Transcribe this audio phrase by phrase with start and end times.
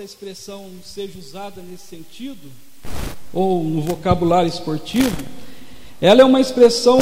[0.00, 2.50] a expressão seja usada nesse sentido,
[3.32, 5.14] ou no vocabulário esportivo,
[6.00, 6.98] ela é uma expressão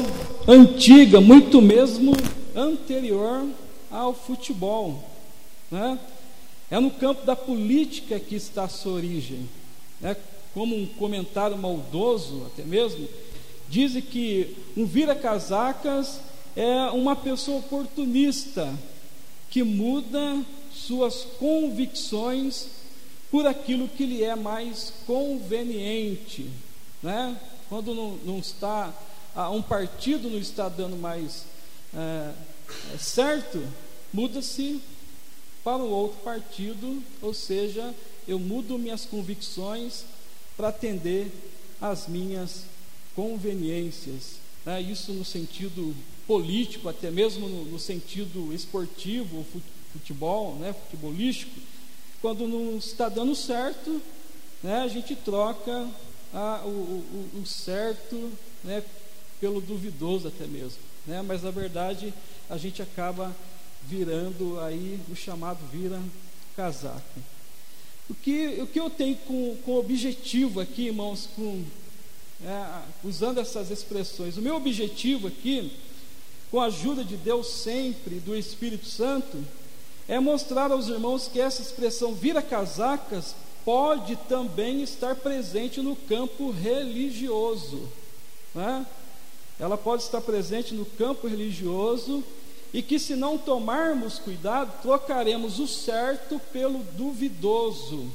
[0.48, 2.12] antiga, muito mesmo
[2.56, 3.46] anterior
[3.88, 5.08] ao futebol.
[5.70, 5.96] Né?
[6.68, 9.48] É no campo da política que está a sua origem.
[10.00, 10.16] Né?
[10.52, 13.08] Como um comentário maldoso, até mesmo,
[13.68, 16.18] dizem que um vira-casacas
[16.56, 18.74] é uma pessoa oportunista
[19.48, 20.42] que muda
[20.72, 22.77] suas convicções
[23.30, 26.50] por aquilo que lhe é mais conveniente.
[27.02, 27.38] Né?
[27.68, 28.92] Quando não, não está,
[29.52, 31.44] um partido não está dando mais
[31.94, 32.32] é,
[32.98, 33.62] certo,
[34.12, 34.80] muda-se
[35.62, 37.94] para o outro partido, ou seja,
[38.26, 40.04] eu mudo minhas convicções
[40.56, 41.30] para atender
[41.80, 42.64] às minhas
[43.14, 44.36] conveniências.
[44.64, 44.80] Né?
[44.82, 45.94] Isso no sentido
[46.26, 49.46] político, até mesmo no, no sentido esportivo,
[49.92, 50.72] futebol, né?
[50.72, 51.58] futebolístico.
[52.20, 54.02] Quando não está dando certo,
[54.62, 54.80] né?
[54.80, 55.88] a gente troca
[56.34, 58.32] a, o, o, o certo
[58.64, 58.82] né?
[59.40, 60.78] pelo duvidoso até mesmo.
[61.06, 61.22] Né?
[61.22, 62.12] Mas na verdade
[62.50, 63.34] a gente acaba
[63.84, 66.00] virando aí o chamado vira
[66.56, 67.20] casaco.
[68.10, 71.62] O que, o que eu tenho com, com objetivo aqui, irmãos, com,
[72.44, 75.72] é, usando essas expressões, o meu objetivo aqui,
[76.50, 79.44] com a ajuda de Deus sempre, do Espírito Santo,
[80.08, 86.50] é mostrar aos irmãos que essa expressão vira casacas pode também estar presente no campo
[86.50, 87.86] religioso.
[88.54, 88.86] Né?
[89.60, 92.24] Ela pode estar presente no campo religioso
[92.72, 98.06] e que, se não tomarmos cuidado, trocaremos o certo pelo duvidoso,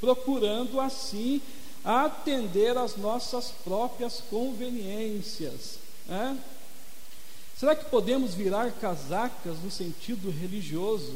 [0.00, 1.42] procurando assim
[1.84, 5.78] atender às nossas próprias conveniências.
[6.06, 6.38] Né?
[7.58, 11.14] Será que podemos virar casacas no sentido religioso?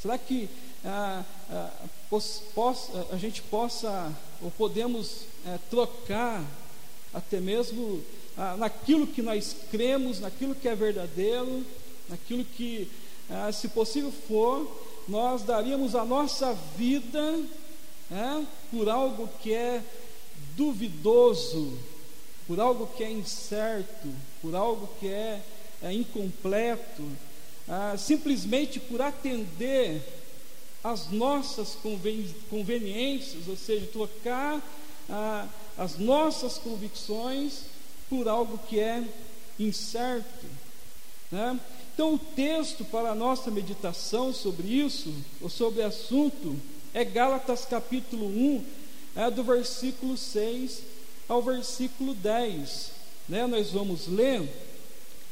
[0.00, 0.48] Será que
[0.84, 1.70] ah, ah,
[2.54, 6.44] possa, a gente possa, ou podemos eh, trocar
[7.12, 8.02] até mesmo
[8.36, 11.64] ah, naquilo que nós cremos, naquilo que é verdadeiro,
[12.08, 12.90] naquilo que,
[13.30, 14.66] ah, se possível for,
[15.08, 17.40] nós daríamos a nossa vida
[18.10, 19.82] é, por algo que é
[20.56, 21.78] duvidoso,
[22.46, 24.08] por algo que é incerto,
[24.42, 25.42] por algo que é,
[25.82, 27.02] é incompleto,
[27.68, 30.02] ah, simplesmente por atender
[30.82, 31.76] às nossas
[32.50, 34.62] conveniências, ou seja, trocar
[35.08, 37.62] ah, as nossas convicções
[38.08, 39.02] por algo que é
[39.58, 40.46] incerto.
[41.30, 41.58] Né?
[41.94, 46.56] Então, o texto para a nossa meditação sobre isso, ou sobre o assunto,
[46.92, 48.64] é Gálatas capítulo 1,
[49.16, 50.93] é, do versículo 6
[51.28, 52.90] ao versículo 10.
[53.28, 53.46] Né?
[53.46, 54.48] Nós vamos ler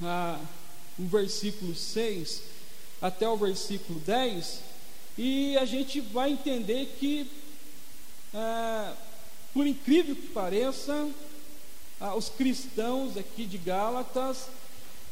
[0.03, 0.41] ah,
[0.99, 2.53] o versículo 6
[3.03, 4.61] até o versículo 10,
[5.19, 7.29] e a gente vai entender que,
[8.33, 8.95] ah,
[9.53, 11.11] por incrível que pareça,
[12.01, 14.47] ah, os cristãos aqui de Gálatas,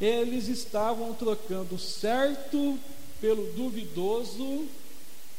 [0.01, 2.79] eles estavam trocando certo
[3.21, 4.69] pelo duvidoso,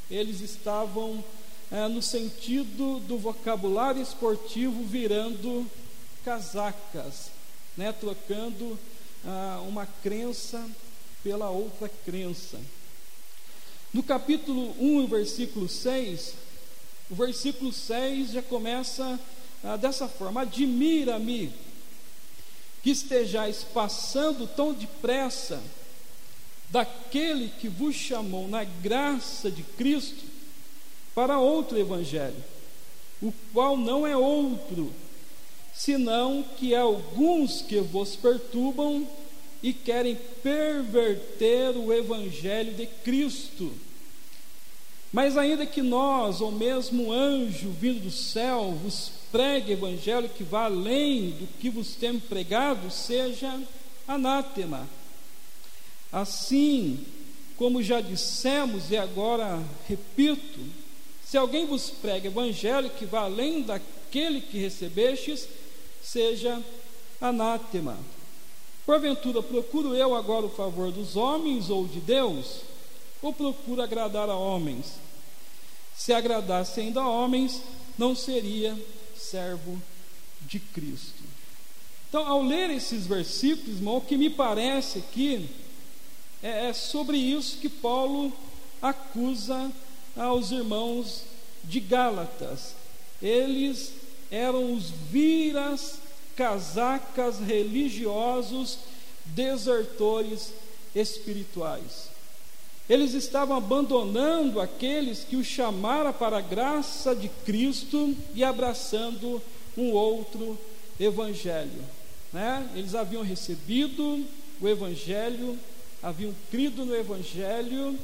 [0.10, 1.24] eles estavam
[1.72, 5.66] é, no sentido do vocabulário esportivo virando
[6.26, 7.32] casacas,
[7.78, 8.78] né, trocando
[9.26, 10.64] ah, uma crença
[11.24, 12.60] pela outra crença.
[13.94, 16.34] No capítulo 1, versículo 6,
[17.10, 19.18] o versículo 6 já começa
[19.64, 21.54] ah, dessa forma: Admira-me
[22.84, 25.62] que estejais passando tão depressa
[26.70, 30.31] daquele que vos chamou na graça de Cristo
[31.14, 32.44] para outro evangelho,
[33.22, 34.92] o qual não é outro,
[35.74, 39.08] senão que alguns que vos perturbam
[39.64, 43.72] e querem perverter o evangelho de Cristo.
[45.14, 50.66] Mas ainda que nós, ou mesmo anjo vindo do céu, vos pregue evangelho que vá
[50.66, 53.60] além do que vos temos pregado, seja
[54.08, 54.88] anátema.
[56.12, 57.06] Assim,
[57.58, 60.60] como já dissemos e agora repito,
[61.32, 65.48] se alguém vos prega evangelho que vá além daquele que recebestes,
[66.04, 66.62] seja
[67.22, 67.98] anátema.
[68.86, 72.64] Porventura, procuro eu agora o favor dos homens ou de Deus?
[73.22, 74.96] Ou procuro agradar a homens?
[75.96, 77.62] Se agradasse ainda a homens,
[77.98, 78.78] não seria
[79.16, 79.82] servo
[80.42, 81.24] de Cristo.
[82.10, 85.50] Então, ao ler esses versículos, irmão, o que me parece aqui
[86.44, 88.34] é, é sobre isso que Paulo
[88.82, 89.72] acusa
[90.16, 91.24] aos irmãos
[91.64, 92.76] de Gálatas.
[93.22, 93.94] Eles
[94.30, 95.96] eram os viras
[96.36, 98.80] casacas religiosos
[99.26, 100.54] desertores
[100.96, 102.10] espirituais.
[102.90, 109.42] eles estavam abandonando aqueles que o chamaram para a graça de Cristo e abraçando
[109.78, 110.60] um outro
[111.00, 111.84] evangelho.
[112.34, 112.70] Né?
[112.76, 114.26] Eles haviam recebido
[114.60, 115.58] o evangelho,
[116.04, 117.98] haviam crido no evangelho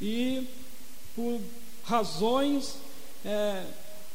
[0.00, 0.46] e
[1.14, 1.40] por
[1.84, 2.74] razões
[3.26, 3.64] é,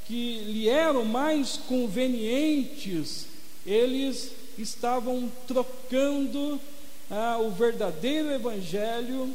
[0.07, 3.27] que lhe eram mais convenientes,
[3.65, 6.59] eles estavam trocando
[7.09, 9.31] ah, o verdadeiro evangelho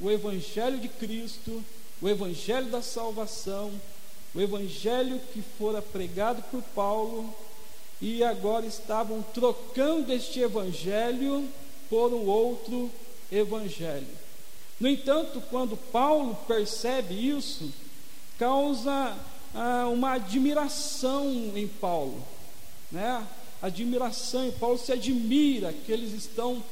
[0.00, 1.62] o Evangelho de Cristo,
[2.00, 3.70] o Evangelho da salvação,
[4.34, 7.32] o Evangelho que fora pregado por Paulo,
[8.00, 11.46] e agora estavam trocando este Evangelho
[11.90, 12.90] por um outro
[13.30, 14.06] Evangelho.
[14.80, 17.70] No entanto, quando Paulo percebe isso,
[18.40, 19.16] causa
[19.54, 22.20] ah, uma admiração em Paulo,
[22.90, 23.24] né?
[23.62, 26.64] Admiração, e Paulo se admira que eles estão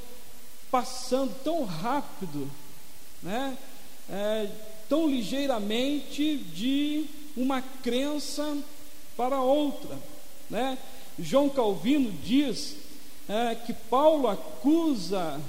[0.70, 2.50] passando tão rápido
[3.23, 3.56] né,
[4.11, 4.49] é,
[4.88, 7.05] tão ligeiramente de
[7.37, 8.56] uma crença
[9.17, 9.99] para outra.
[10.49, 10.79] Né?
[11.19, 12.76] João Calvino diz
[13.29, 15.41] é, que Paulo acusa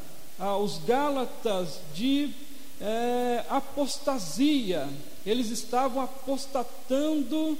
[0.61, 2.31] os Gálatas de
[2.81, 4.87] é, apostasia,
[5.25, 7.57] eles estavam apostatando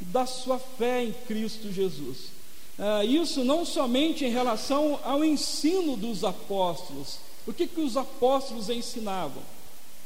[0.00, 2.32] da sua fé em Cristo Jesus.
[2.78, 8.70] É, isso não somente em relação ao ensino dos apóstolos, o que, que os apóstolos
[8.70, 9.42] ensinavam?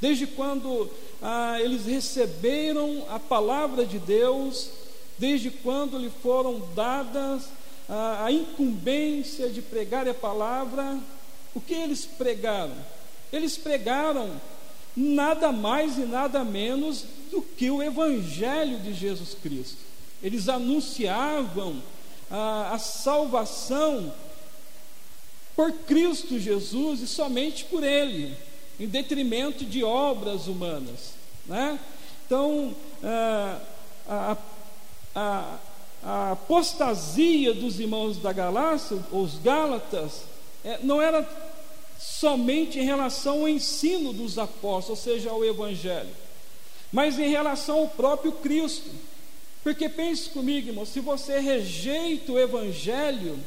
[0.01, 0.91] Desde quando
[1.23, 4.71] ah, eles receberam a palavra de Deus,
[5.19, 7.45] desde quando lhe foram dadas
[7.89, 10.99] ah, a incumbência de pregar a palavra,
[11.55, 12.75] o que eles pregaram?
[13.33, 14.31] Eles pregaram
[14.97, 19.79] nada mais e nada menos do que o Evangelho de Jesus Cristo.
[20.23, 21.83] Eles anunciavam
[22.31, 24.13] ah, a salvação
[25.55, 28.35] por Cristo Jesus e somente por Ele,
[28.79, 31.15] em detrimento de obras humanas.
[31.47, 31.79] Né?
[32.27, 33.61] Então, a,
[34.09, 34.37] a,
[35.15, 35.59] a,
[36.03, 40.23] a apostasia dos irmãos da Galácia, os Gálatas,
[40.65, 41.23] é, não era
[41.99, 46.11] somente em relação ao ensino dos apóstolos, ou seja, ao Evangelho,
[46.93, 48.91] mas em relação ao próprio Cristo.
[49.63, 53.39] Porque pense comigo, irmão, se você rejeita o Evangelho,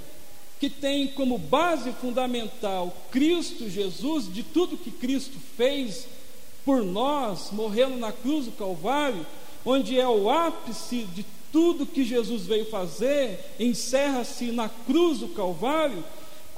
[0.59, 6.05] que tem como base fundamental Cristo Jesus, de tudo que Cristo fez
[6.65, 9.25] por nós, morrendo na cruz do Calvário,
[9.65, 16.03] onde é o ápice de tudo que Jesus veio fazer, encerra-se na cruz do Calvário.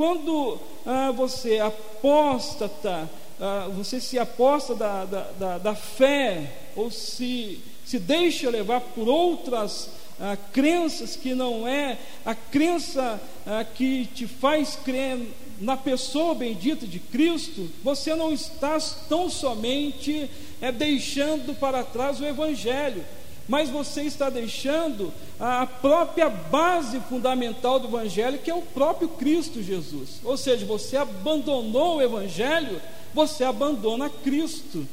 [0.01, 3.07] Quando ah, você apóstata,
[3.39, 9.07] ah, você se aposta da, da, da, da fé, ou se, se deixa levar por
[9.07, 15.19] outras ah, crenças que não é a crença ah, que te faz crer
[15.59, 20.27] na pessoa bendita de Cristo, você não está tão somente
[20.59, 23.05] é, deixando para trás o Evangelho,
[23.47, 29.61] mas você está deixando a própria base fundamental do Evangelho, que é o próprio Cristo
[29.61, 30.19] Jesus.
[30.23, 32.81] Ou seja, você abandonou o Evangelho,
[33.13, 34.87] você abandona Cristo,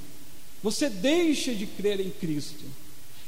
[0.63, 2.65] você deixa de crer em Cristo.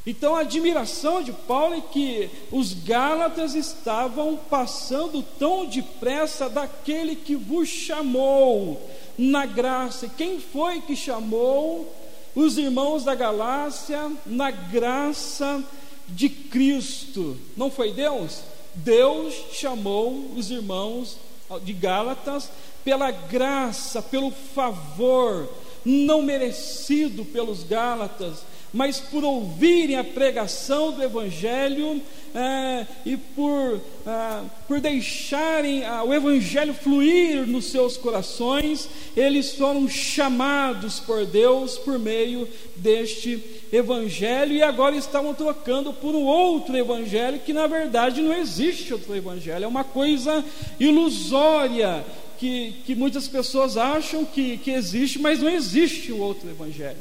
[0.07, 7.37] Então a admiração de Paulo é que os Gálatas estavam passando tão depressa daquele que
[7.37, 8.81] vos chamou
[9.19, 10.09] na graça.
[10.09, 11.95] Quem foi que chamou
[12.35, 15.63] os irmãos da Galácia na graça
[16.09, 17.37] de Cristo?
[17.57, 18.43] Não foi Deus?
[18.75, 21.17] Deus chamou os irmãos
[21.63, 22.51] de Gálatas
[22.85, 25.49] pela graça, pelo favor
[25.85, 32.01] não merecido pelos Gálatas mas por ouvirem a pregação do Evangelho
[32.35, 39.89] é, e por, é, por deixarem a, o Evangelho fluir nos seus corações, eles foram
[39.89, 47.41] chamados por Deus por meio deste Evangelho e agora estavam trocando por um outro Evangelho
[47.41, 50.45] que na verdade não existe outro Evangelho, é uma coisa
[50.79, 52.05] ilusória.
[52.39, 56.97] Que, que muitas pessoas acham que, que existe, mas não existe um outro Evangelho.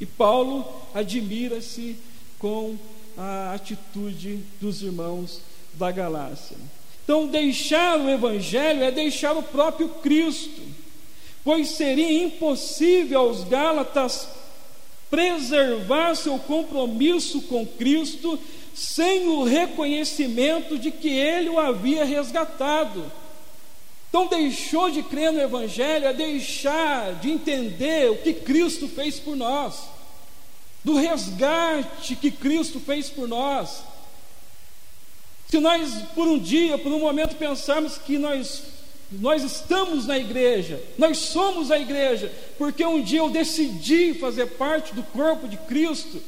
[0.00, 1.96] E Paulo admira-se
[2.38, 2.76] com
[3.16, 5.40] a atitude dos irmãos
[5.74, 6.56] da Galácia.
[7.04, 10.62] Então, deixar o Evangelho é deixar o próprio Cristo,
[11.44, 14.28] pois seria impossível aos Gálatas
[15.10, 18.38] preservar seu compromisso com Cristo
[18.72, 23.10] sem o reconhecimento de que ele o havia resgatado.
[24.10, 29.34] Então, deixou de crer no Evangelho é deixar de entender o que Cristo fez por
[29.34, 29.84] nós,
[30.84, 33.82] do resgate que Cristo fez por nós.
[35.48, 38.62] Se nós, por um dia, por um momento, pensarmos que nós
[39.12, 44.94] Nós estamos na igreja, nós somos a igreja, porque um dia eu decidi fazer parte
[44.94, 46.22] do corpo de Cristo,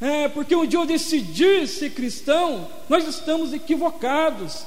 [0.00, 4.64] é, porque um dia eu decidi ser cristão, nós estamos equivocados.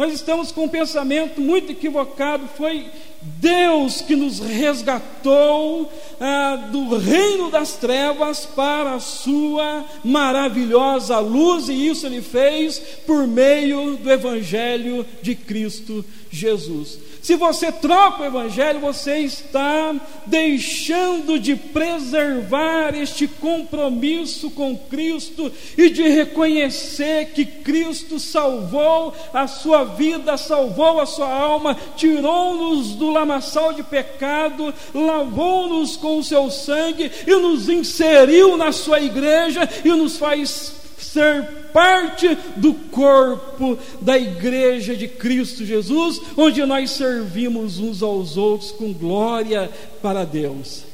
[0.00, 2.48] Nós estamos com um pensamento muito equivocado.
[2.56, 2.86] Foi
[3.20, 11.86] Deus que nos resgatou ah, do reino das trevas para a sua maravilhosa luz, e
[11.86, 16.98] isso Ele fez por meio do Evangelho de Cristo Jesus.
[17.22, 25.90] Se você troca o Evangelho, você está deixando de preservar este compromisso com Cristo e
[25.90, 33.74] de reconhecer que Cristo salvou a sua vida, salvou a sua alma, tirou-nos do lamaçal
[33.74, 40.16] de pecado, lavou-nos com o seu sangue e nos inseriu na sua igreja e nos
[40.16, 48.36] faz ser parte do corpo da igreja de Cristo Jesus, onde nós servimos uns aos
[48.36, 49.70] outros com glória
[50.02, 50.84] para Deus.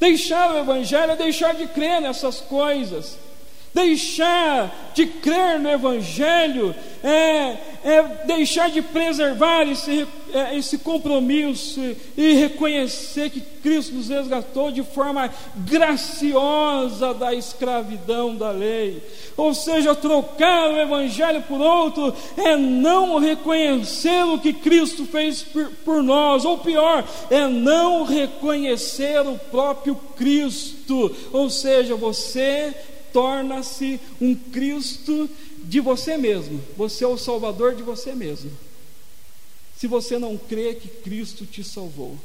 [0.00, 3.16] Deixar o Evangelho é deixar de crer nessas coisas.
[3.74, 11.80] Deixar de crer no Evangelho é, é deixar de preservar esse, é, esse compromisso
[12.16, 19.02] e reconhecer que Cristo nos resgatou de forma graciosa da escravidão da lei.
[19.36, 25.68] Ou seja, trocar o Evangelho por outro é não reconhecer o que Cristo fez por,
[25.84, 31.14] por nós, ou pior, é não reconhecer o próprio Cristo.
[31.32, 32.72] Ou seja, você
[33.14, 35.30] torna-se um Cristo
[35.62, 36.60] de você mesmo.
[36.76, 38.50] Você é o salvador de você mesmo.
[39.76, 42.18] Se você não crê que Cristo te salvou,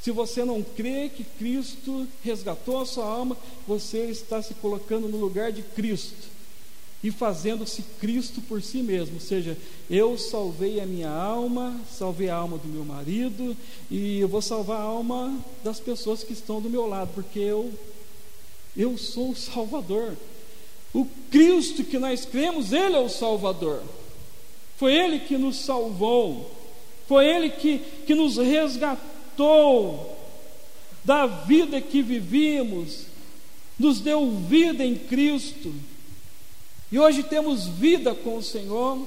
[0.00, 3.36] se você não crê que Cristo resgatou a sua alma,
[3.66, 6.28] você está se colocando no lugar de Cristo
[7.04, 9.16] e fazendo-se Cristo por si mesmo.
[9.16, 9.58] Ou seja,
[9.90, 13.54] eu salvei a minha alma, salvei a alma do meu marido
[13.90, 17.70] e eu vou salvar a alma das pessoas que estão do meu lado, porque eu
[18.78, 20.16] eu sou o Salvador.
[20.94, 23.82] O Cristo que nós cremos, Ele é o Salvador.
[24.76, 26.48] Foi Ele que nos salvou.
[27.08, 30.16] Foi Ele que, que nos resgatou
[31.04, 33.06] da vida que vivíamos,
[33.78, 35.74] nos deu vida em Cristo.
[36.92, 39.06] E hoje temos vida com o Senhor,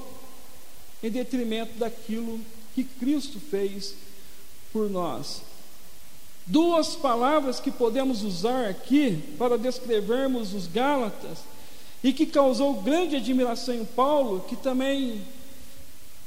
[1.02, 2.40] em detrimento daquilo
[2.74, 3.94] que Cristo fez
[4.72, 5.42] por nós.
[6.46, 11.38] Duas palavras que podemos usar aqui para descrevermos os Gálatas
[12.02, 15.22] e que causou grande admiração em Paulo, que também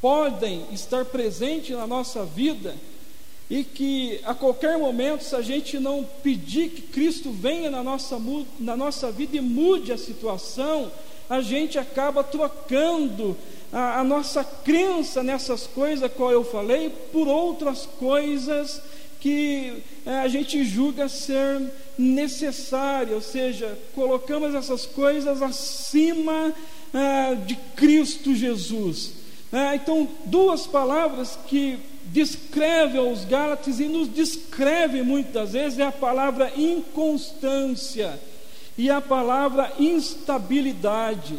[0.02, 2.76] podem estar presentes na nossa vida
[3.50, 8.20] e que a qualquer momento, se a gente não pedir que Cristo venha na nossa,
[8.58, 10.92] na nossa vida e mude a situação,
[11.30, 13.36] a gente acaba trocando
[13.72, 18.82] a, a nossa crença nessas coisas, qual eu falei, por outras coisas
[19.26, 21.60] que é, a gente julga ser
[21.98, 26.54] necessária, ou seja, colocamos essas coisas acima
[26.94, 29.14] é, de Cristo Jesus.
[29.52, 35.92] É, então, duas palavras que descrevem os Gálatas e nos descrevem muitas vezes é a
[35.92, 38.20] palavra inconstância
[38.78, 41.36] e a palavra instabilidade.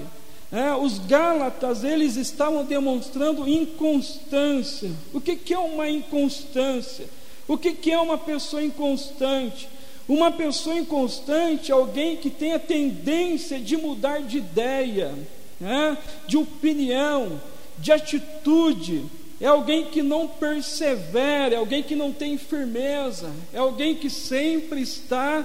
[0.51, 4.91] É, os Gálatas eles estavam demonstrando inconstância.
[5.15, 7.07] O que, que é uma inconstância?
[7.49, 9.69] O que, que é uma pessoa inconstante?
[10.09, 15.13] Uma pessoa inconstante é alguém que tem a tendência de mudar de ideia,
[15.61, 15.99] né?
[16.27, 17.41] de opinião,
[17.79, 19.05] de atitude.
[19.41, 24.81] É alguém que não persevera, é alguém que não tem firmeza, é alguém que sempre
[24.81, 25.45] está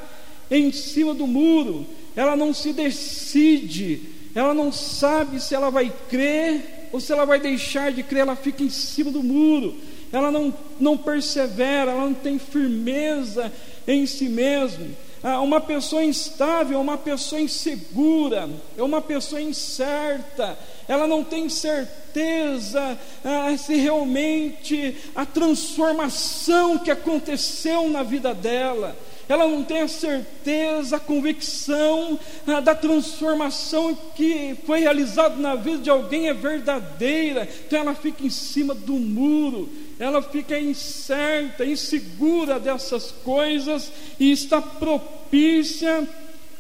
[0.50, 4.02] em cima do muro, ela não se decide,
[4.34, 8.36] ela não sabe se ela vai crer ou se ela vai deixar de crer, ela
[8.36, 9.76] fica em cima do muro
[10.12, 13.52] ela não, não persevera, ela não tem firmeza
[13.88, 14.88] em si mesma.
[15.24, 21.48] Ah, uma pessoa instável é uma pessoa insegura, é uma pessoa incerta, ela não tem
[21.48, 28.98] certeza ah, se realmente a transformação que aconteceu na vida dela,
[29.30, 35.78] ela não tem a certeza, a convicção ah, da transformação que foi realizada na vida
[35.78, 39.70] de alguém é verdadeira, então ela fica em cima do muro,
[40.02, 46.08] ela fica incerta, insegura dessas coisas e está propícia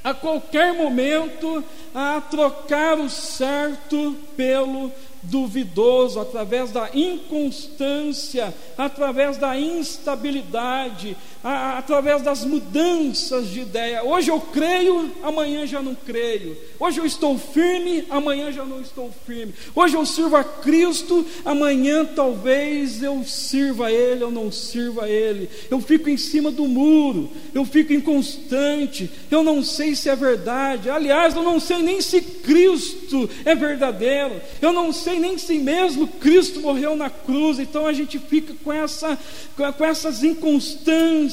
[0.03, 4.91] a qualquer momento a trocar o certo pelo
[5.23, 14.03] duvidoso, através da inconstância, através da instabilidade, a, através das mudanças de ideia.
[14.03, 16.57] Hoje eu creio, amanhã já não creio.
[16.79, 19.53] Hoje eu estou firme, amanhã já não estou firme.
[19.75, 25.09] Hoje eu sirvo a Cristo, amanhã talvez eu sirva a Ele ou não sirva a
[25.09, 25.49] Ele.
[25.69, 30.89] Eu fico em cima do muro, eu fico inconstante, eu não sei se é verdade.
[30.89, 36.07] Aliás, eu não sei nem se Cristo é verdadeiro, eu não sei nem se mesmo
[36.07, 37.59] Cristo morreu na cruz.
[37.59, 39.17] Então a gente fica com, essa,
[39.55, 41.30] com essas inconstâncias,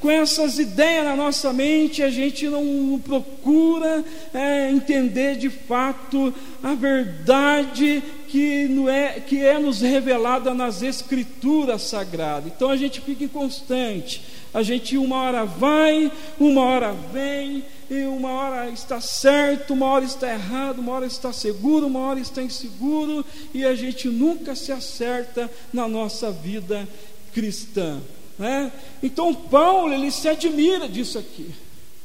[0.00, 6.74] com essas ideias na nossa mente, a gente não procura é, entender de fato a
[6.74, 12.52] verdade que, é, que é nos revelada nas Escrituras Sagradas.
[12.54, 14.22] Então a gente fica inconstante,
[14.54, 20.04] a gente uma hora vai, uma hora vem, e uma hora está certo, uma hora
[20.04, 23.22] está errado, uma hora está seguro, uma hora está inseguro,
[23.52, 26.88] e a gente nunca se acerta na nossa vida
[27.34, 28.00] cristã.
[28.38, 28.72] Né?
[29.02, 31.50] Então Paulo ele se admira disso aqui.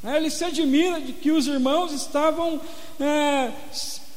[0.03, 0.17] Né?
[0.17, 2.59] Ele se admira de que os irmãos estavam
[2.99, 3.51] é,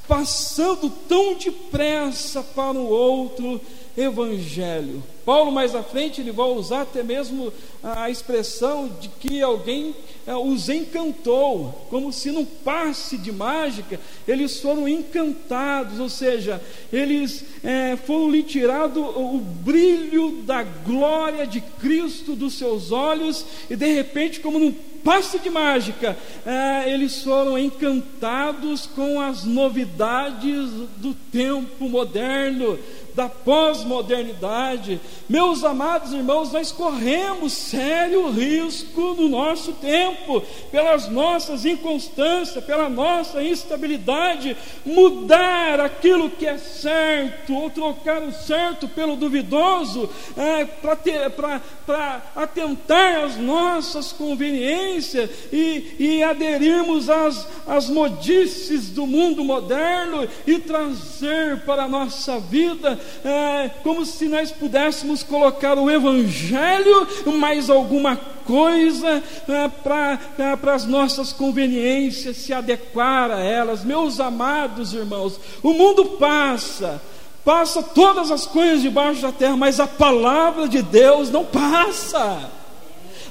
[0.06, 3.60] passando tão depressa para o outro
[4.00, 5.02] evangelho.
[5.24, 7.52] Paulo, mais à frente, ele vai usar até mesmo
[7.82, 9.94] a expressão de que alguém
[10.26, 16.60] é, os encantou, como se num passe de mágica eles foram encantados, ou seja,
[16.92, 23.76] eles é, foram lhe tirado o brilho da glória de Cristo dos seus olhos, e
[23.76, 31.14] de repente, como num passe de mágica, é, eles foram encantados com as novidades do
[31.32, 32.78] tempo moderno
[33.14, 35.00] da pós-modernidade.
[35.28, 43.42] Meus amados irmãos, nós corremos sério risco no nosso tempo, pelas nossas inconstâncias, pela nossa
[43.42, 53.24] instabilidade, mudar aquilo que é certo, ou trocar o certo pelo duvidoso, é, para atentar
[53.24, 61.84] às nossas conveniências e, e aderirmos às, às modices do mundo moderno e trazer para
[61.84, 67.06] a nossa vida é, como se nós pudéssemos colocar o Evangelho
[67.38, 73.84] mais alguma coisa é, para é, as nossas conveniências, se adequar a elas.
[73.84, 77.00] Meus amados irmãos, o mundo passa,
[77.44, 82.59] passa todas as coisas debaixo da terra, mas a palavra de Deus não passa.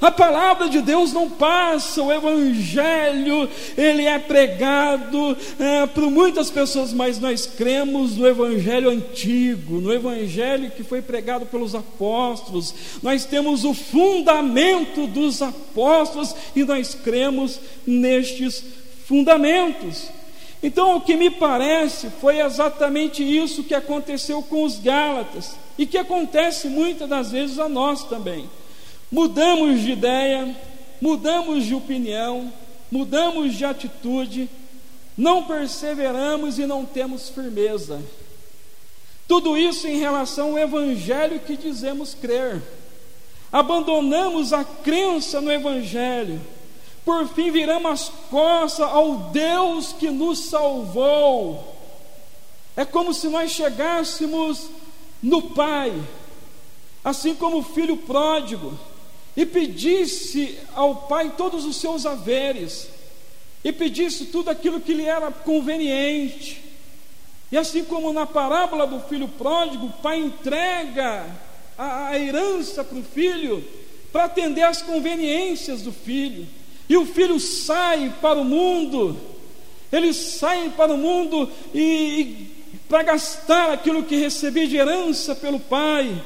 [0.01, 6.93] A palavra de Deus não passa, o Evangelho, ele é pregado é, por muitas pessoas,
[6.93, 12.73] mas nós cremos no Evangelho antigo, no Evangelho que foi pregado pelos apóstolos.
[13.03, 18.63] Nós temos o fundamento dos apóstolos e nós cremos nestes
[19.05, 20.09] fundamentos.
[20.61, 25.97] Então, o que me parece foi exatamente isso que aconteceu com os Gálatas e que
[25.97, 28.49] acontece muitas das vezes a nós também.
[29.11, 30.55] Mudamos de ideia,
[31.01, 32.53] mudamos de opinião,
[32.91, 34.47] mudamos de atitude,
[35.17, 38.01] não perseveramos e não temos firmeza.
[39.27, 42.61] Tudo isso em relação ao Evangelho que dizemos crer.
[43.51, 46.39] Abandonamos a crença no Evangelho.
[47.03, 51.75] Por fim, viramos as costas ao Deus que nos salvou.
[52.77, 54.69] É como se nós chegássemos
[55.21, 55.93] no Pai,
[57.03, 58.77] assim como o filho pródigo
[59.35, 62.87] e pedisse ao pai todos os seus haveres,
[63.63, 66.63] e pedisse tudo aquilo que lhe era conveniente.
[67.51, 71.25] E assim como na parábola do filho pródigo, o pai entrega
[71.77, 73.63] a, a herança para o filho
[74.11, 76.47] para atender às conveniências do filho.
[76.87, 79.15] E o filho sai para o mundo,
[79.91, 85.59] ele sai para o mundo e, e para gastar aquilo que recebia de herança pelo
[85.59, 86.19] pai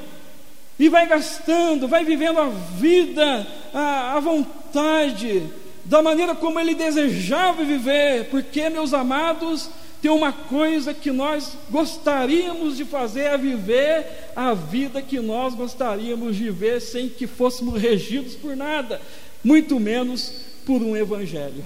[0.84, 5.42] e vai gastando, vai vivendo a vida à, à vontade,
[5.86, 9.70] da maneira como ele desejava viver, porque, meus amados,
[10.02, 16.36] tem uma coisa que nós gostaríamos de fazer é viver a vida que nós gostaríamos
[16.36, 19.00] de viver sem que fôssemos regidos por nada,
[19.42, 20.34] muito menos
[20.66, 21.66] por um evangelho.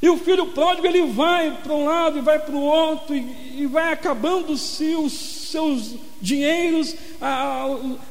[0.00, 3.62] E o filho pródigo ele vai para um lado e vai para o outro e,
[3.62, 6.94] e vai acabando-se os seus dinheiros,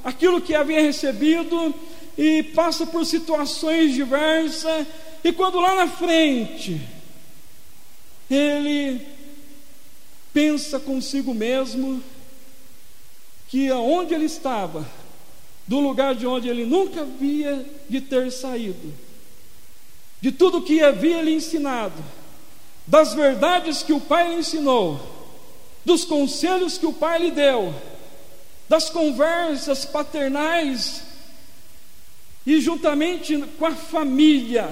[0.04, 1.76] aquilo que havia recebido,
[2.18, 4.88] e passa por situações diversas,
[5.24, 6.82] e quando lá na frente
[8.28, 9.00] ele
[10.34, 12.02] pensa consigo mesmo
[13.48, 14.88] que aonde ele estava,
[15.68, 18.92] do lugar de onde ele nunca havia de ter saído,
[20.20, 22.04] de tudo que havia lhe ensinado,
[22.88, 25.15] das verdades que o Pai lhe ensinou,
[25.86, 27.74] dos conselhos que o pai lhe deu,
[28.68, 31.04] das conversas paternais
[32.46, 34.70] e juntamente com a família,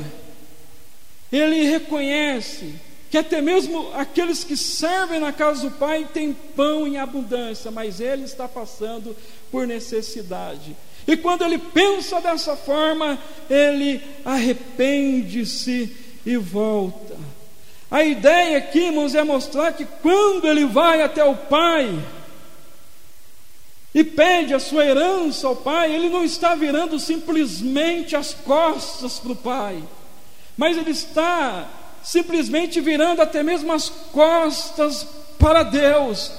[1.31, 2.73] ele reconhece
[3.09, 7.99] que até mesmo aqueles que servem na casa do pai têm pão em abundância, mas
[7.99, 9.15] ele está passando
[9.51, 10.75] por necessidade.
[11.07, 15.95] E quando ele pensa dessa forma, ele arrepende-se
[16.25, 17.15] e volta.
[17.93, 22.03] A ideia aqui, irmãos, é mostrar que quando ele vai até o pai
[23.93, 29.31] e pede a sua herança ao pai, ele não está virando simplesmente as costas para
[29.33, 29.83] o pai,
[30.57, 31.69] mas ele está
[32.01, 36.31] simplesmente virando até mesmo as costas para Deus.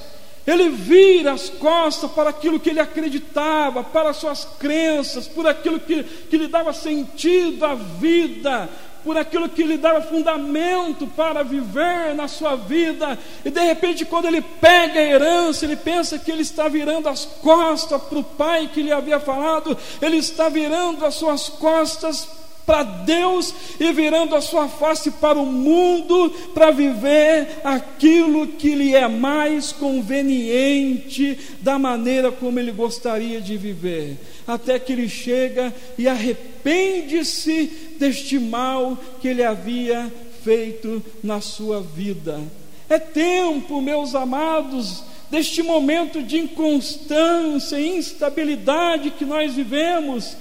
[0.45, 5.79] Ele vira as costas para aquilo que ele acreditava, para as suas crenças, por aquilo
[5.79, 8.69] que, que lhe dava sentido à vida,
[9.05, 14.27] por aquilo que lhe dava fundamento para viver na sua vida, e de repente, quando
[14.27, 18.71] ele pega a herança, ele pensa que ele está virando as costas para o pai
[18.73, 22.27] que lhe havia falado, ele está virando as suas costas
[22.67, 28.95] para Deus e virando a sua face para o mundo para viver aquilo que lhe
[28.95, 36.09] é mais conveniente da maneira como ele gostaria de viver, até que ele chega e
[36.09, 42.41] arrepende-se deste mal que ele havia feito na sua vida.
[42.89, 50.37] É tempo, meus amados, deste momento de inconstância e instabilidade que nós vivemos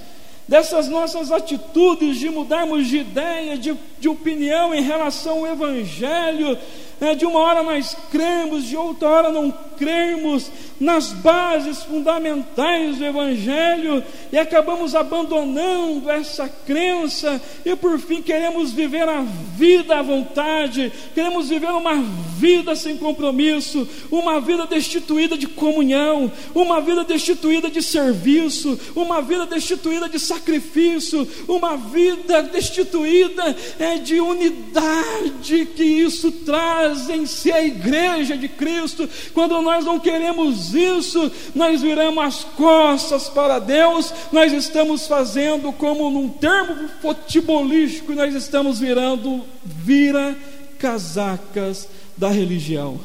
[0.46, 6.58] dessas nossas atitudes de mudarmos de ideia, de, de opinião em relação ao Evangelho,
[7.00, 13.04] é, de uma hora nós cremos, de outra hora não cremos nas bases fundamentais do
[13.04, 14.02] Evangelho
[14.32, 19.22] e acabamos abandonando essa crença e por fim queremos viver a
[19.56, 22.02] vida à vontade, queremos viver uma
[22.38, 29.46] vida sem compromisso, uma vida destituída de comunhão, uma vida destituída de serviço, uma vida
[29.46, 37.62] destituída de sacrifício, uma vida destituída é, de unidade que isso traz em si a
[37.62, 39.08] igreja de Cristo.
[39.32, 46.10] Quando nós não queremos isso, nós viramos as costas para Deus, nós estamos fazendo como
[46.10, 50.36] num termo futebolístico, nós estamos virando vira
[50.78, 53.00] casacas da religião.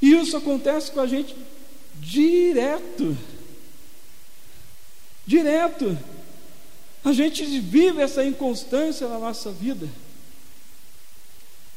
[0.00, 1.34] E isso acontece com a gente
[1.94, 3.16] direto.
[5.26, 5.98] Direto.
[7.02, 9.88] A gente vive essa inconstância na nossa vida.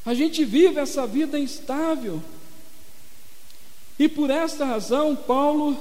[0.08, 2.22] A gente vive essa vida instável.
[3.98, 5.76] E por esta razão, Paulo,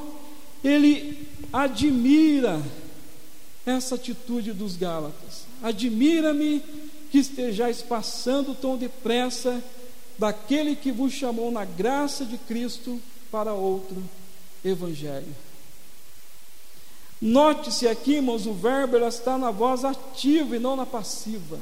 [0.62, 2.62] ele admira
[3.66, 5.46] essa atitude dos Gálatas.
[5.64, 6.62] Admira-me
[7.10, 9.64] que estejais passando tão depressa
[10.20, 14.04] daquele que vos chamou na graça de Cristo para outro
[14.62, 15.34] evangelho.
[17.22, 21.58] Note-se aqui, irmãos, o verbo está na voz ativa e não na passiva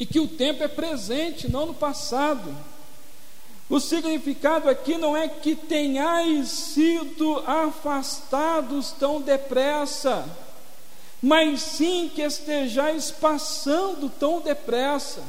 [0.00, 2.56] e que o tempo é presente, não no passado.
[3.68, 10.26] O significado aqui não é que tenhais sido afastados tão depressa,
[11.22, 15.22] mas sim que estejais passando tão depressa.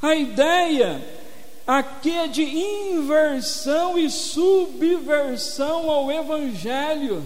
[0.00, 1.06] A ideia
[1.66, 7.22] aqui é de inversão e subversão ao Evangelho.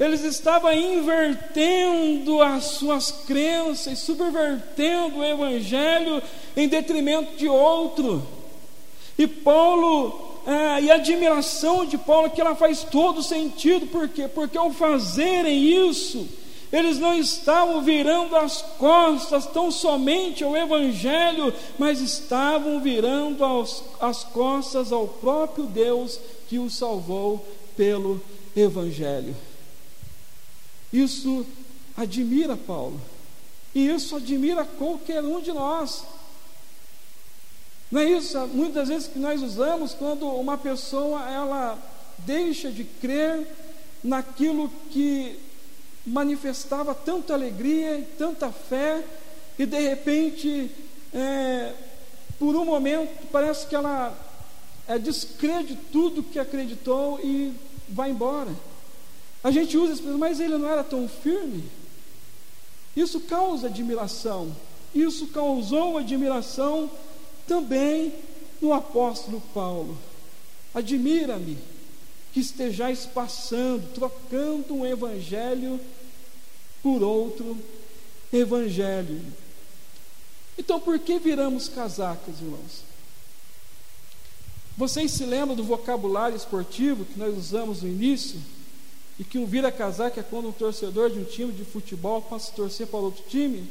[0.00, 6.22] Eles estavam invertendo as suas crenças, subvertendo o Evangelho
[6.56, 8.26] em detrimento de outro.
[9.18, 14.26] E Paulo, é, e a admiração de Paulo, que ela faz todo sentido, por quê?
[14.26, 16.26] Porque ao fazerem isso,
[16.72, 24.24] eles não estavam virando as costas tão somente ao Evangelho, mas estavam virando as, as
[24.24, 28.18] costas ao próprio Deus que os salvou pelo
[28.56, 29.49] Evangelho.
[30.92, 31.46] Isso
[31.96, 33.00] admira Paulo.
[33.74, 36.04] E isso admira qualquer um de nós.
[37.90, 41.78] Não é isso muitas vezes que nós usamos quando uma pessoa ela
[42.18, 43.46] deixa de crer
[44.02, 45.38] naquilo que
[46.06, 49.04] manifestava tanta alegria, tanta fé,
[49.58, 50.70] e de repente,
[51.12, 51.72] é,
[52.38, 54.16] por um momento, parece que ela
[54.88, 57.52] é, descrede tudo que acreditou e
[57.88, 58.50] vai embora.
[59.42, 61.64] A gente usa esse mas ele não era tão firme.
[62.94, 64.54] Isso causa admiração.
[64.94, 66.90] Isso causou admiração
[67.46, 68.12] também
[68.60, 69.96] no apóstolo Paulo.
[70.74, 71.56] Admira-me
[72.32, 75.80] que estejais passando, trocando um evangelho
[76.82, 77.58] por outro
[78.32, 79.20] evangelho.
[80.56, 82.82] Então, por que viramos casacas, irmãos?
[84.76, 88.40] Vocês se lembram do vocabulário esportivo que nós usamos no início?
[89.20, 92.54] E que um vira-casaca é quando um torcedor de um time de futebol passa a
[92.54, 93.70] torcer para outro time?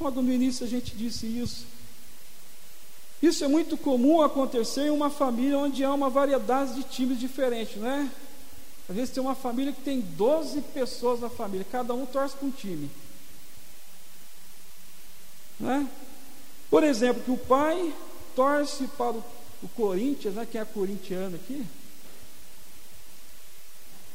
[0.00, 1.64] Logo no início a gente disse isso.
[3.22, 7.76] Isso é muito comum acontecer em uma família onde há uma variedade de times diferentes,
[7.76, 8.10] né?
[8.88, 12.48] Às vezes tem uma família que tem 12 pessoas na família, cada um torce para
[12.48, 12.90] um time.
[15.60, 15.88] Né?
[16.68, 17.94] Por exemplo, que o pai
[18.34, 19.24] torce para o,
[19.62, 20.48] o Corinthians, né?
[20.50, 21.64] quem é corintiano aqui?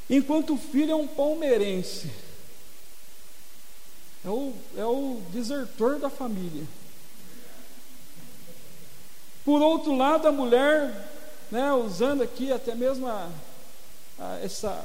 [0.10, 2.10] Enquanto o filho é um palmeirense.
[4.24, 6.64] É o, é o desertor da família.
[9.44, 11.08] Por outro lado, a mulher,
[11.52, 13.30] né, usando aqui até mesmo a,
[14.20, 14.84] a, essa,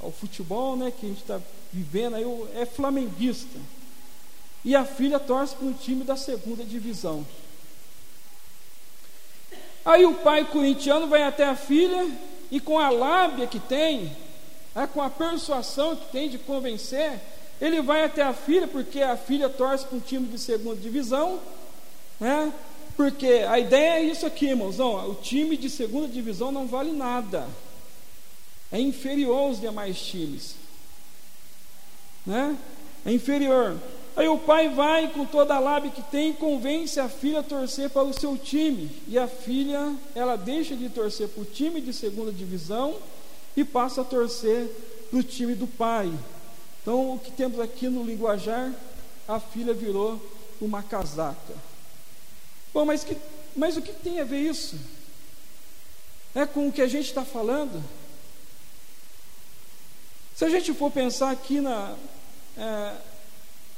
[0.00, 1.38] o futebol né, que a gente está
[1.70, 3.58] vivendo, aí, é flamenguista.
[4.64, 7.26] E a filha torce para um time da segunda divisão.
[9.84, 12.08] Aí o pai corintiano vai até a filha
[12.50, 14.16] e com a lábia que tem,
[14.74, 17.20] né, com a persuasão que tem de convencer,
[17.60, 21.38] ele vai até a filha, porque a filha torce para um time de segunda divisão,
[22.18, 22.52] né?
[22.96, 24.78] Porque a ideia é isso aqui, irmãos.
[24.78, 27.46] Não, o time de segunda divisão não vale nada.
[28.70, 30.56] É inferior aos demais times.
[32.26, 32.56] Né?
[33.04, 33.76] É inferior.
[34.14, 37.88] Aí o pai vai com toda a lábia que tem convence a filha a torcer
[37.90, 38.90] para o seu time.
[39.08, 42.96] E a filha, ela deixa de torcer para o time de segunda divisão
[43.56, 44.68] e passa a torcer
[45.10, 46.12] para o time do pai.
[46.80, 48.72] Então, o que temos aqui no linguajar,
[49.28, 50.20] a filha virou
[50.60, 51.54] uma casaca.
[52.72, 53.16] Bom, mas, que,
[53.54, 54.76] mas o que tem a ver isso?
[56.34, 57.82] É com o que a gente está falando?
[60.34, 61.94] Se a gente for pensar aqui na.
[62.56, 62.96] É,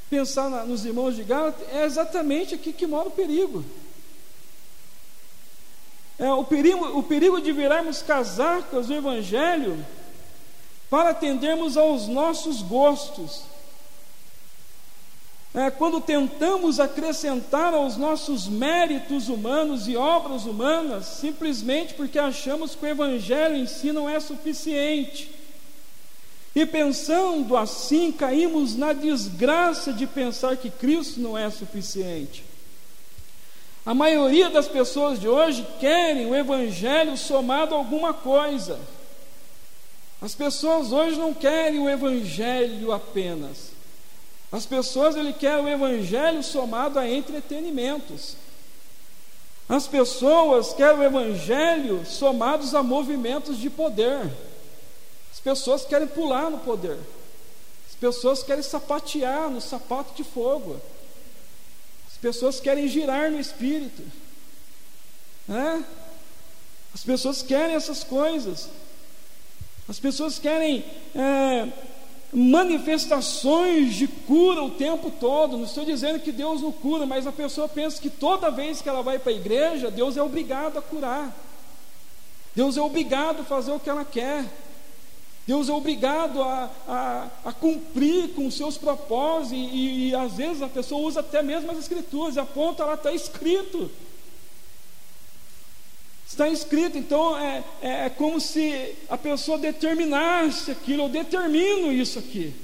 [0.08, 3.64] pensar na, nos irmãos de Gálatas, é exatamente aqui que mora o perigo.
[6.18, 9.84] É, o, perigo o perigo de virarmos casacas do Evangelho
[10.88, 13.42] para atendermos aos nossos gostos
[15.54, 22.84] é, quando tentamos acrescentar aos nossos méritos humanos e obras humanas, simplesmente porque achamos que
[22.84, 25.30] o Evangelho em si não é suficiente.
[26.56, 32.44] E pensando assim, caímos na desgraça de pensar que Cristo não é suficiente.
[33.84, 38.78] A maioria das pessoas de hoje querem o Evangelho somado a alguma coisa.
[40.22, 43.74] As pessoas hoje não querem o Evangelho apenas.
[44.54, 48.36] As pessoas ele quer o evangelho somado a entretenimentos.
[49.68, 54.30] As pessoas querem o evangelho somados a movimentos de poder.
[55.32, 56.96] As pessoas querem pular no poder.
[57.88, 60.80] As pessoas querem sapatear no sapato de fogo.
[62.24, 64.02] As pessoas querem girar no espírito.
[65.46, 65.84] Né?
[66.94, 68.70] As pessoas querem essas coisas.
[69.86, 70.82] As pessoas querem
[71.14, 71.68] é,
[72.32, 75.58] manifestações de cura o tempo todo.
[75.58, 78.88] Não estou dizendo que Deus não cura, mas a pessoa pensa que toda vez que
[78.88, 81.30] ela vai para a igreja, Deus é obrigado a curar.
[82.56, 84.46] Deus é obrigado a fazer o que ela quer.
[85.46, 90.62] Deus é obrigado a, a, a cumprir com os seus propósitos, e, e, às vezes
[90.62, 93.90] a pessoa usa até mesmo as escrituras, e aponta lá, está escrito.
[96.26, 102.18] Está escrito, então é, é, é, como se a pessoa determinasse aquilo, eu determino isso
[102.18, 102.54] aqui.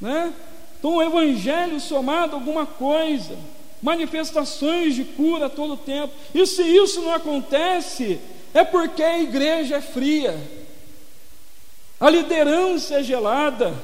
[0.00, 0.32] Né?
[0.78, 3.38] Então o Evangelho somado a alguma coisa,
[3.82, 6.14] manifestações de cura a todo tempo.
[6.34, 8.18] E se isso não acontece,
[8.54, 10.34] é porque a igreja é fria,
[12.00, 13.74] a liderança é gelada,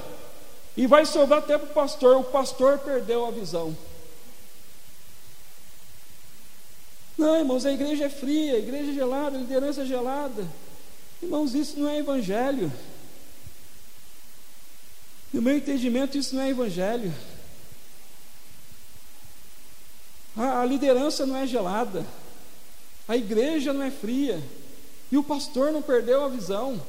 [0.77, 3.77] e vai sobrar até para o pastor, o pastor perdeu a visão.
[7.17, 10.47] Não, irmãos, a igreja é fria, a igreja é gelada, a liderança é gelada.
[11.23, 12.71] Irmãos, isso não é evangelho.
[15.33, 17.13] No meu entendimento, isso não é evangelho.
[20.37, 22.05] A, a liderança não é gelada,
[23.09, 24.43] a igreja não é fria,
[25.11, 26.81] e o pastor não perdeu a visão.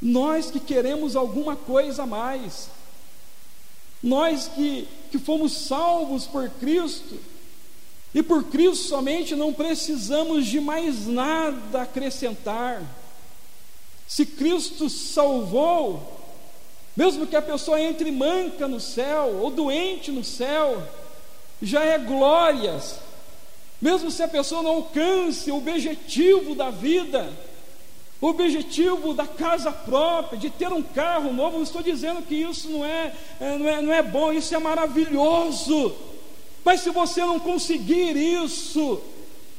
[0.00, 2.68] Nós que queremos alguma coisa a mais,
[4.02, 7.18] nós que, que fomos salvos por Cristo,
[8.14, 12.80] e por Cristo somente não precisamos de mais nada acrescentar.
[14.06, 16.20] Se Cristo salvou,
[16.96, 20.80] mesmo que a pessoa entre manca no céu ou doente no céu,
[21.60, 23.00] já é glórias.
[23.80, 27.28] Mesmo se a pessoa não alcance o objetivo da vida,
[28.24, 32.70] o objetivo da casa própria, de ter um carro novo, não estou dizendo que isso
[32.70, 35.94] não é, é, não é, não é bom, isso é maravilhoso.
[36.64, 38.98] Mas se você não conseguir isso,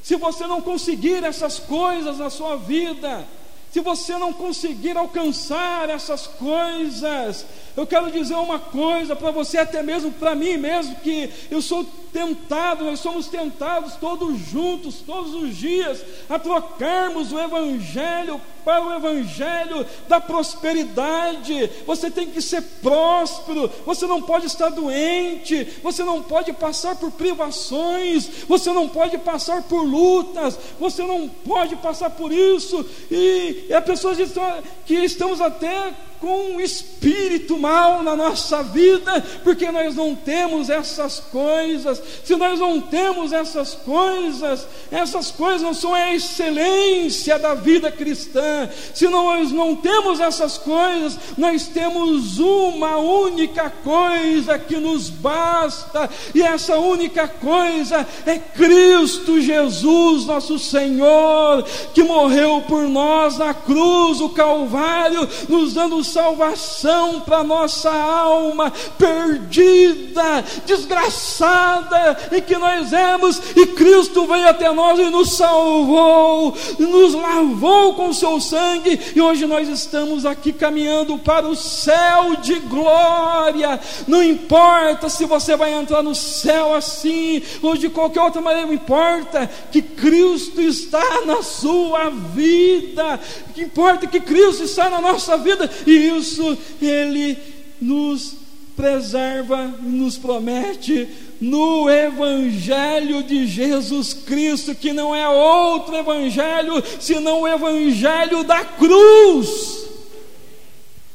[0.02, 3.28] se você não conseguir essas coisas na sua vida,
[3.76, 9.84] se você não conseguir alcançar essas coisas, eu quero dizer uma coisa para você, até
[9.84, 15.58] mesmo para mim mesmo, que eu sou tentado, nós somos tentados todos juntos, todos os
[15.58, 21.70] dias, a trocarmos o Evangelho para o Evangelho da prosperidade.
[21.86, 27.12] Você tem que ser próspero, você não pode estar doente, você não pode passar por
[27.12, 32.86] privações, você não pode passar por lutas, você não pode passar por isso.
[33.12, 34.44] E, as pessoas dizem
[34.86, 41.20] que estamos até com um espírito mal na nossa vida, porque nós não temos essas
[41.20, 42.02] coisas.
[42.24, 48.70] Se nós não temos essas coisas, essas coisas não são a excelência da vida cristã.
[48.94, 56.42] Se nós não temos essas coisas, nós temos uma única coisa que nos basta, e
[56.42, 64.30] essa única coisa é Cristo Jesus, nosso Senhor, que morreu por nós na cruz, o
[64.30, 74.26] Calvário, nos dando salvação para nossa alma perdida, desgraçada em que nós éramos, e Cristo
[74.26, 80.26] veio até nós e nos salvou, nos lavou com seu sangue, e hoje nós estamos
[80.26, 83.80] aqui caminhando para o céu de glória.
[84.08, 88.74] Não importa se você vai entrar no céu assim, ou de qualquer outra maneira, não
[88.74, 95.02] importa que Cristo está na sua vida, o que importa é que Cristo está na
[95.02, 97.38] nossa vida, e isso Ele
[97.82, 98.36] nos
[98.76, 101.08] preserva, nos promete
[101.40, 109.86] no Evangelho de Jesus Cristo, que não é outro Evangelho senão o Evangelho da cruz.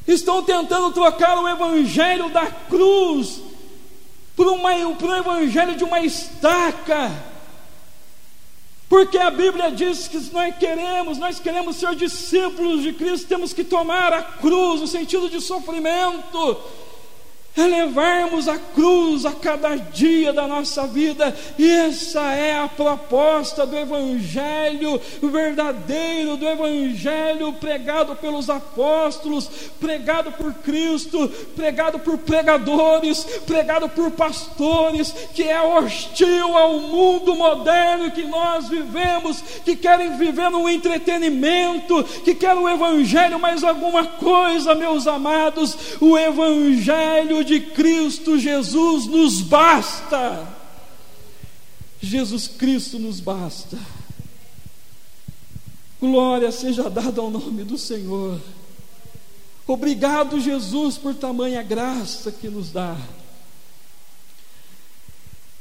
[0.06, 3.40] Estão tentando trocar o Evangelho da cruz
[4.34, 7.29] por, uma, por um Evangelho de uma estaca.
[8.90, 13.62] Porque a Bíblia diz que nós queremos, nós queremos ser discípulos de Cristo, temos que
[13.62, 16.58] tomar a cruz, no sentido de sofrimento
[17.56, 21.36] é levarmos a cruz a cada dia da nossa vida.
[21.58, 31.28] Essa é a proposta do Evangelho verdadeiro, do Evangelho pregado pelos apóstolos, pregado por Cristo,
[31.56, 39.42] pregado por pregadores, pregado por pastores, que é hostil ao mundo moderno que nós vivemos,
[39.64, 46.16] que querem viver no entretenimento, que querem o Evangelho mais alguma coisa, meus amados, o
[46.16, 50.48] Evangelho de Cristo Jesus nos basta.
[52.00, 53.78] Jesus Cristo nos basta.
[56.00, 58.40] Glória seja dada ao nome do Senhor.
[59.66, 62.96] Obrigado, Jesus, por tamanha graça que nos dá.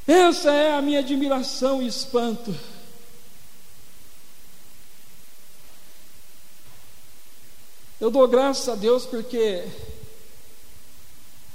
[0.08, 2.56] Essa é a minha admiração e espanto.
[8.00, 9.66] Eu dou graças a Deus porque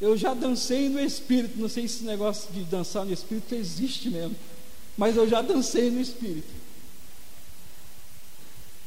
[0.00, 4.10] eu já dancei no espírito, não sei se esse negócio de dançar no espírito existe
[4.10, 4.36] mesmo,
[4.96, 6.64] mas eu já dancei no espírito.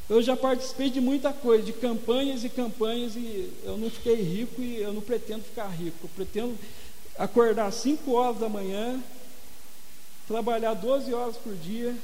[0.08, 4.62] Eu já participei de muita coisa, de campanhas e campanhas, e eu não fiquei rico
[4.62, 5.96] e eu não pretendo ficar rico.
[6.02, 6.58] Eu pretendo
[7.18, 9.02] acordar às 5 horas da manhã,
[10.26, 11.94] trabalhar 12 horas por dia,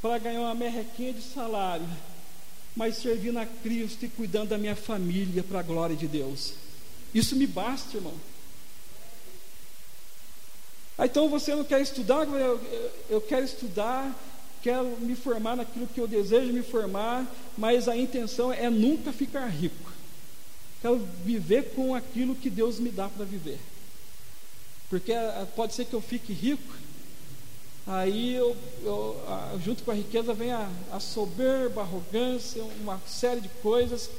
[0.00, 1.86] para ganhar uma merrequinha de salário,
[2.74, 6.54] mas servindo a Cristo e cuidando da minha família para a glória de Deus.
[7.14, 8.14] Isso me basta, irmão.
[10.96, 12.26] Ah, então você não quer estudar?
[12.26, 12.60] Eu,
[13.10, 14.14] eu quero estudar,
[14.62, 19.46] quero me formar naquilo que eu desejo me formar, mas a intenção é nunca ficar
[19.46, 19.90] rico.
[20.80, 23.58] Quero viver com aquilo que Deus me dá para viver.
[24.88, 26.74] Porque ah, pode ser que eu fique rico,
[27.86, 33.40] aí eu, eu, junto com a riqueza vem a, a soberba, a arrogância, uma série
[33.40, 34.10] de coisas,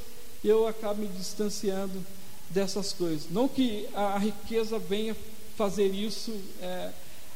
[0.44, 2.04] e eu acabo me distanciando
[2.50, 3.30] dessas coisas.
[3.30, 5.16] Não que a riqueza venha
[5.56, 6.92] fazer isso, é,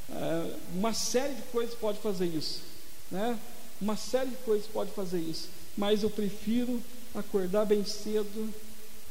[0.09, 2.61] é, uma série de coisas pode fazer isso,
[3.11, 3.37] né?
[3.79, 6.81] Uma série de coisas pode fazer isso, mas eu prefiro
[7.13, 8.53] acordar bem cedo,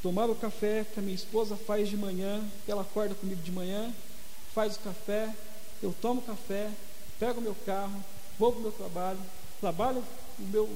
[0.02, 3.92] tomar o café que a minha esposa faz de manhã, ela acorda comigo de manhã,
[4.54, 5.32] faz o café,
[5.82, 6.70] eu tomo café,
[7.18, 8.02] pego o meu carro,
[8.38, 9.18] vou para o meu trabalho,
[9.60, 10.02] trabalho
[10.38, 10.68] o meu,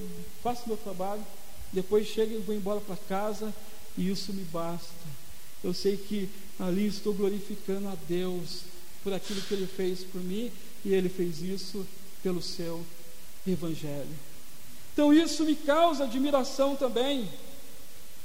[0.43, 1.25] faço o meu trabalho,
[1.73, 3.53] depois chego e vou embora para casa,
[3.97, 4.89] e isso me basta.
[5.63, 6.29] Eu sei que
[6.59, 8.63] ali estou glorificando a Deus
[9.03, 10.51] por aquilo que Ele fez por mim
[10.85, 11.87] e Ele fez isso
[12.23, 12.85] pelo seu
[13.47, 14.09] Evangelho.
[14.93, 17.29] Então isso me causa admiração também,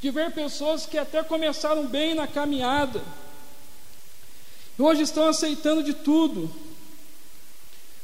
[0.02, 3.02] de ver pessoas que até começaram bem na caminhada,
[4.78, 6.52] hoje estão aceitando de tudo,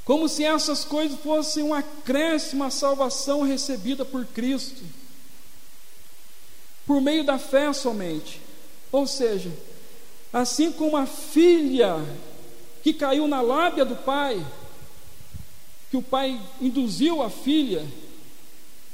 [0.06, 4.84] como se essas coisas fossem um acréscimo à salvação recebida por Cristo,
[6.92, 8.42] por meio da fé somente.
[8.92, 9.50] Ou seja,
[10.34, 11.96] assim como a filha
[12.84, 14.46] que caiu na lábia do pai,
[15.90, 17.88] que o pai induziu a filha,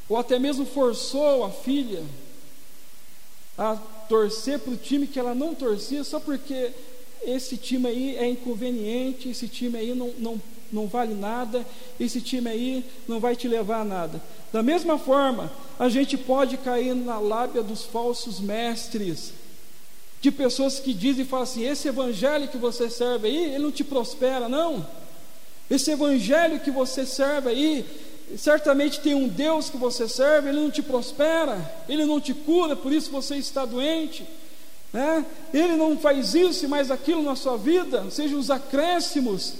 [0.07, 2.03] ou até mesmo forçou a filha
[3.57, 3.75] a
[4.07, 6.69] torcer para o time que ela não torcia, só porque
[7.23, 10.41] esse time aí é inconveniente, esse time aí não, não,
[10.71, 11.65] não vale nada,
[11.99, 14.21] esse time aí não vai te levar a nada.
[14.51, 19.33] Da mesma forma, a gente pode cair na lábia dos falsos mestres,
[20.21, 23.71] de pessoas que dizem e falam assim: esse evangelho que você serve aí, ele não
[23.71, 24.85] te prospera, não.
[25.69, 27.85] Esse evangelho que você serve aí,
[28.37, 32.75] certamente tem um Deus que você serve, ele não te prospera, ele não te cura,
[32.75, 34.25] por isso você está doente.
[34.91, 35.25] Né?
[35.53, 39.53] Ele não faz isso e mais aquilo na sua vida, sejam os acréscimos.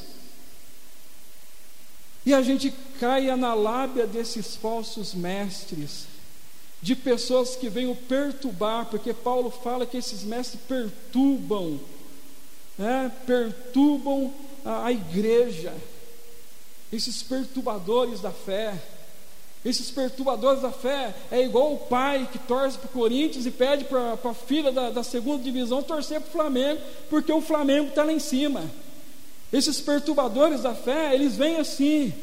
[2.27, 6.07] E a gente caia na lábia desses falsos mestres,
[6.81, 11.79] de pessoas que venham perturbar, porque Paulo fala que esses mestres perturbam,
[12.77, 13.09] né?
[13.25, 14.33] perturbam
[14.65, 15.73] a, a igreja,
[16.91, 18.77] esses perturbadores da fé.
[19.63, 23.85] Esses perturbadores da fé é igual o pai que torce para o Corinthians e pede
[23.85, 28.03] para a filha da, da segunda divisão torcer para o Flamengo, porque o Flamengo está
[28.03, 28.69] lá em cima.
[29.51, 32.13] Esses perturbadores da fé, eles vêm assim,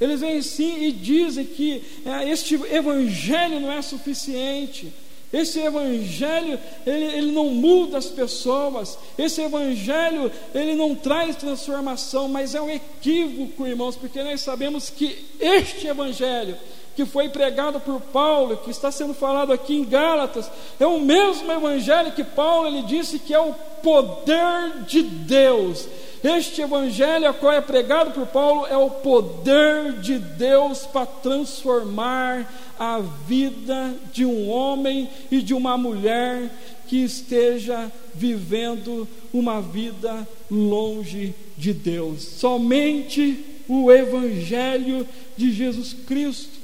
[0.00, 4.92] eles vêm assim e dizem que é, este evangelho não é suficiente.
[5.32, 8.96] Esse evangelho, ele, ele não muda as pessoas.
[9.18, 15.26] Esse evangelho, ele não traz transformação, mas é um equívoco, irmãos, porque nós sabemos que
[15.40, 16.56] este evangelho
[16.94, 20.48] que foi pregado por Paulo, que está sendo falado aqui em Gálatas,
[20.78, 23.52] é o mesmo evangelho que Paulo ele disse que é o
[23.82, 25.88] poder de Deus.
[26.24, 32.50] Este evangelho a qual é pregado por Paulo é o poder de Deus para transformar
[32.78, 36.50] a vida de um homem e de uma mulher
[36.88, 42.22] que esteja vivendo uma vida longe de Deus.
[42.22, 45.06] Somente o evangelho
[45.36, 46.58] de Jesus Cristo.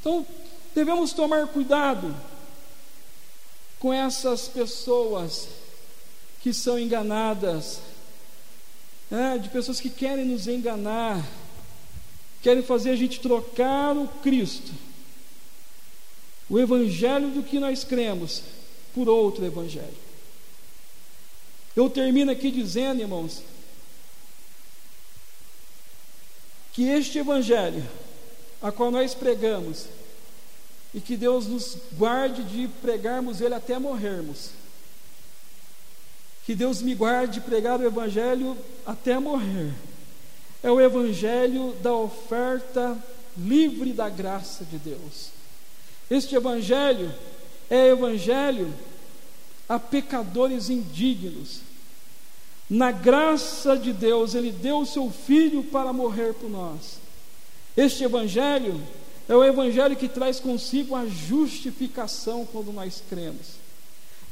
[0.00, 0.26] Então,
[0.74, 2.12] devemos tomar cuidado
[3.78, 5.46] com essas pessoas
[6.42, 7.80] que são enganadas,
[9.10, 11.26] né, de pessoas que querem nos enganar,
[12.42, 14.72] querem fazer a gente trocar o Cristo,
[16.48, 18.42] o Evangelho do que nós cremos,
[18.94, 20.08] por outro Evangelho.
[21.76, 23.42] Eu termino aqui dizendo, irmãos,
[26.72, 27.84] que este Evangelho
[28.60, 29.86] a qual nós pregamos,
[30.92, 34.50] e que Deus nos guarde de pregarmos ele até morrermos.
[36.48, 39.70] Que Deus me guarde de pregar o Evangelho até morrer.
[40.62, 42.96] É o Evangelho da oferta
[43.36, 45.28] livre da graça de Deus.
[46.10, 47.14] Este Evangelho
[47.68, 48.72] é Evangelho
[49.68, 51.60] a pecadores indignos.
[52.70, 56.98] Na graça de Deus, Ele deu o seu Filho para morrer por nós.
[57.76, 58.80] Este Evangelho
[59.28, 63.67] é o Evangelho que traz consigo a justificação quando nós cremos.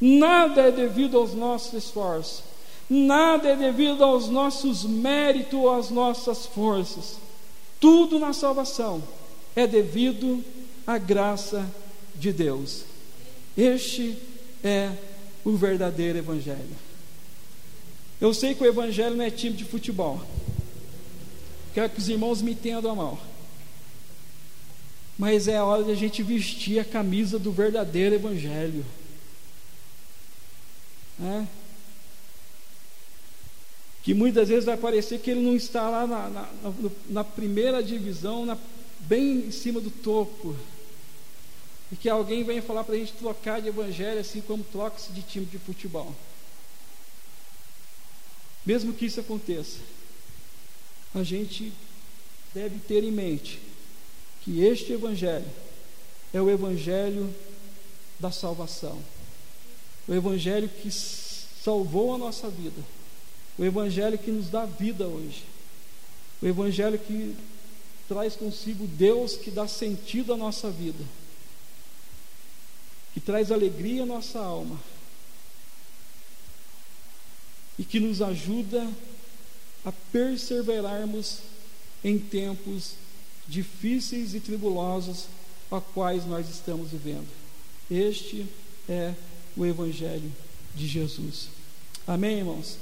[0.00, 2.42] Nada é devido aos nossos esforços,
[2.88, 7.18] nada é devido aos nossos méritos ou às nossas forças.
[7.80, 9.02] Tudo na salvação
[9.54, 10.44] é devido
[10.86, 11.66] à graça
[12.14, 12.84] de Deus.
[13.56, 14.16] Este
[14.62, 14.90] é
[15.44, 16.76] o verdadeiro Evangelho.
[18.20, 20.20] Eu sei que o Evangelho não é time de futebol.
[21.74, 23.18] Quero que os irmãos me entendam mal
[25.18, 28.84] mas é a hora de a gente vestir a camisa do verdadeiro Evangelho.
[31.20, 31.46] É?
[34.02, 36.48] Que muitas vezes vai parecer que ele não está lá na, na,
[37.08, 38.56] na primeira divisão, na,
[39.00, 40.56] bem em cima do topo.
[41.90, 45.22] E que alguém venha falar para a gente trocar de evangelho assim como troca-se de
[45.22, 46.14] time de futebol.
[48.64, 49.78] Mesmo que isso aconteça,
[51.14, 51.72] a gente
[52.52, 53.60] deve ter em mente
[54.42, 55.46] que este Evangelho
[56.32, 57.32] é o Evangelho
[58.18, 59.00] da salvação,
[60.08, 62.80] o Evangelho que salvou a nossa vida,
[63.58, 65.44] o Evangelho que nos dá vida hoje,
[66.40, 67.34] o Evangelho que
[68.08, 71.04] traz consigo Deus que dá sentido à nossa vida,
[73.12, 74.78] que traz alegria à nossa alma.
[77.78, 78.90] E que nos ajuda
[79.84, 81.40] a perseverarmos
[82.02, 82.94] em tempos
[83.46, 85.26] difíceis e tribulosos
[85.70, 87.28] a quais nós estamos vivendo.
[87.90, 88.46] Este
[88.88, 89.14] é
[89.56, 90.30] o Evangelho
[90.74, 91.48] de Jesus.
[92.06, 92.78] Amém, irmãos?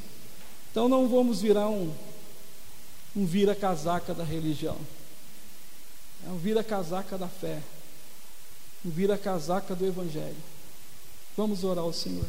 [0.70, 1.94] Então não vamos virar um,
[3.14, 4.76] um vira-casaca da religião,
[6.26, 7.62] é um vira-casaca da fé,
[8.84, 10.36] um vira-casaca do Evangelho.
[11.36, 12.26] Vamos orar ao Senhor.